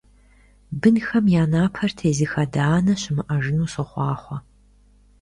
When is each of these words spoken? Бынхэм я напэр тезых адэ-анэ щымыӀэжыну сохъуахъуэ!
Бынхэм 0.79 1.25
я 1.33 1.43
напэр 1.51 1.91
тезых 1.99 2.31
адэ-анэ 2.43 2.93
щымыӀэжыну 3.01 3.71
сохъуахъуэ! 3.73 4.37